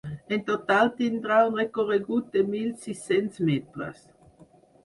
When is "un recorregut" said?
1.51-2.33